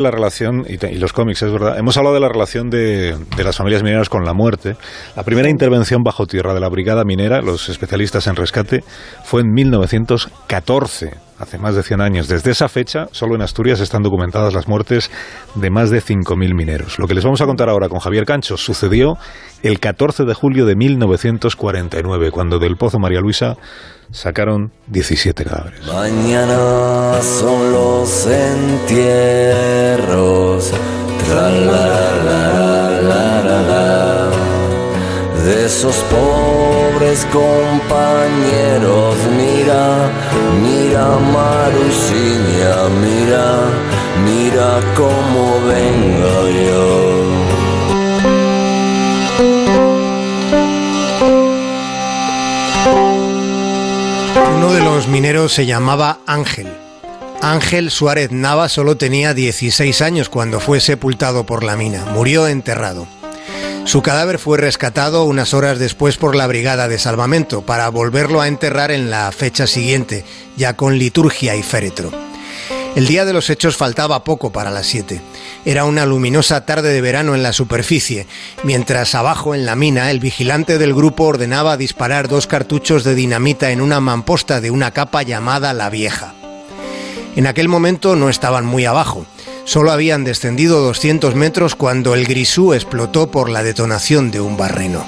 [0.00, 3.82] la relación, y, los cómics, es verdad, hemos hablado de la relación de, las familias
[3.82, 4.76] mineras con la muerte.
[5.16, 8.82] La primera intervención bajo tierra de la brigada minera, los especialistas en rescate,
[9.24, 11.10] fue en 1914,
[11.40, 12.28] hace más de 100 años.
[12.28, 15.10] Desde esa fecha, solo en Asturias están documentadas las muertes
[15.54, 16.98] de más de 5.000 mineros.
[16.98, 19.16] Lo que les vamos a contar ahora con Javier Cancho sucedió
[19.62, 23.56] el 14 de julio de 1949, cuando del Pozo María Luisa
[24.10, 25.86] sacaron 17 cadáveres.
[25.86, 29.50] Mañana son los entierros.
[35.44, 39.16] De esos pobres compañeros.
[39.36, 40.10] Mira,
[40.62, 43.46] mira Marusiña, mira,
[44.24, 46.80] mira cómo vengo yo.
[54.56, 56.68] Uno de los mineros se llamaba Ángel.
[57.42, 62.04] Ángel Suárez Nava solo tenía 16 años cuando fue sepultado por la mina.
[62.12, 63.19] Murió enterrado.
[63.84, 68.48] Su cadáver fue rescatado unas horas después por la Brigada de Salvamento para volverlo a
[68.48, 70.24] enterrar en la fecha siguiente,
[70.56, 72.12] ya con liturgia y féretro.
[72.94, 75.20] El día de los hechos faltaba poco para las 7.
[75.64, 78.26] Era una luminosa tarde de verano en la superficie,
[78.64, 83.70] mientras abajo en la mina el vigilante del grupo ordenaba disparar dos cartuchos de dinamita
[83.70, 86.34] en una mamposta de una capa llamada La Vieja.
[87.36, 89.24] En aquel momento no estaban muy abajo.
[89.70, 95.06] Solo habían descendido 200 metros cuando el grisú explotó por la detonación de un barreno.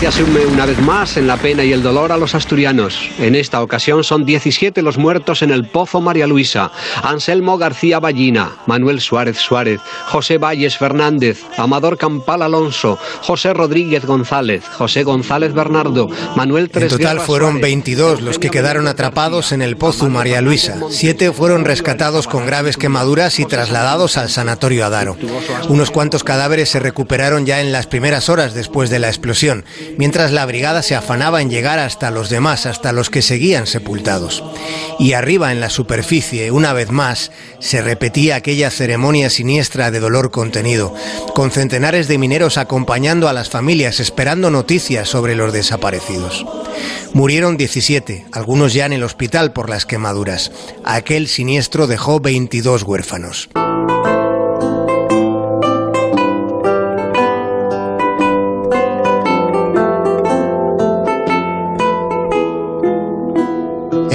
[0.00, 3.10] Desgracia se une una vez más en la pena y el dolor a los asturianos.
[3.18, 6.70] En esta ocasión son 17 los muertos en el Pozo María Luisa.
[7.02, 14.64] Anselmo García Ballina, Manuel Suárez Suárez, José Valles Fernández, Amador Campal Alonso, José Rodríguez González,
[14.76, 19.76] José González Bernardo, Manuel Tres En total fueron 22 los que quedaron atrapados en el
[19.76, 20.78] Pozo María Luisa.
[20.90, 25.16] Siete fueron rescatados con graves quemaduras y trasladados al Sanatorio Adaro.
[25.68, 29.64] Unos cuantos cadáveres se recuperaron ya en las primeras horas después de la explosión
[29.96, 34.44] mientras la brigada se afanaba en llegar hasta los demás, hasta los que seguían sepultados.
[34.98, 40.30] Y arriba en la superficie, una vez más, se repetía aquella ceremonia siniestra de dolor
[40.30, 40.94] contenido,
[41.34, 46.44] con centenares de mineros acompañando a las familias esperando noticias sobre los desaparecidos.
[47.12, 50.52] Murieron 17, algunos ya en el hospital por las quemaduras.
[50.84, 53.48] Aquel siniestro dejó 22 huérfanos.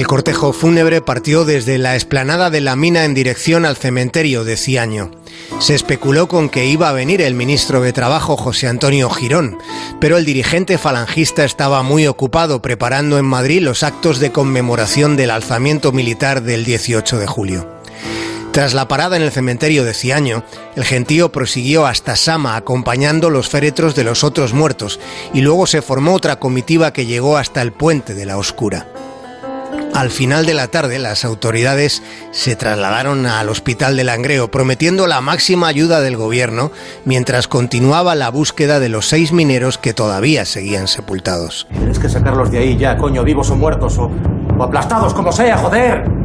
[0.00, 4.56] El cortejo fúnebre partió desde la explanada de la mina en dirección al cementerio de
[4.56, 5.10] Ciaño.
[5.58, 9.58] Se especuló con que iba a venir el ministro de Trabajo José Antonio Girón,
[10.00, 15.30] pero el dirigente falangista estaba muy ocupado preparando en Madrid los actos de conmemoración del
[15.30, 17.68] alzamiento militar del 18 de julio.
[18.52, 20.44] Tras la parada en el cementerio de Ciaño,
[20.76, 24.98] el gentío prosiguió hasta Sama acompañando los féretros de los otros muertos
[25.34, 28.86] y luego se formó otra comitiva que llegó hasta el puente de la Oscura.
[30.00, 35.20] Al final de la tarde, las autoridades se trasladaron al hospital de Langreo, prometiendo la
[35.20, 36.72] máxima ayuda del gobierno
[37.04, 41.66] mientras continuaba la búsqueda de los seis mineros que todavía seguían sepultados.
[41.70, 44.10] Tienes que sacarlos de ahí ya, coño, vivos o muertos o,
[44.56, 46.19] o aplastados, como sea, joder.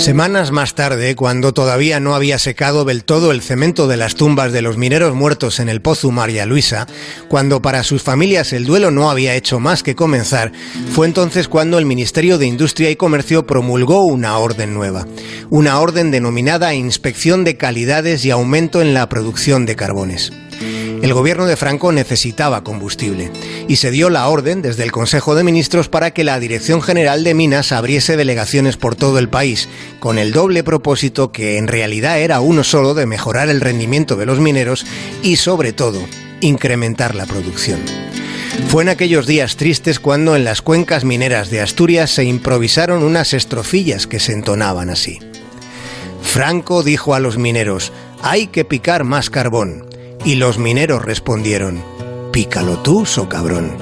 [0.00, 4.50] Semanas más tarde, cuando todavía no había secado del todo el cemento de las tumbas
[4.50, 6.86] de los mineros muertos en el Pozo María Luisa,
[7.28, 10.52] cuando para sus familias el duelo no había hecho más que comenzar,
[10.94, 15.06] fue entonces cuando el Ministerio de Industria y Comercio promulgó una orden nueva,
[15.50, 20.32] una orden denominada Inspección de Calidades y Aumento en la Producción de Carbones.
[21.02, 23.30] El gobierno de Franco necesitaba combustible
[23.68, 27.24] y se dio la orden desde el Consejo de Ministros para que la Dirección General
[27.24, 29.68] de Minas abriese delegaciones por todo el país,
[29.98, 34.26] con el doble propósito que en realidad era uno solo de mejorar el rendimiento de
[34.26, 34.84] los mineros
[35.22, 36.00] y sobre todo
[36.42, 37.80] incrementar la producción.
[38.68, 43.32] Fue en aquellos días tristes cuando en las cuencas mineras de Asturias se improvisaron unas
[43.32, 45.18] estrofillas que se entonaban así.
[46.22, 47.90] Franco dijo a los mineros,
[48.22, 49.89] hay que picar más carbón.
[50.24, 51.82] Y los mineros respondieron,
[52.32, 53.76] Pícalo tú, so cabrón.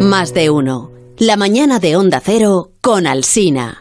[0.00, 0.90] Más de uno.
[1.18, 3.78] La mañana de Onda Cero con Alsina.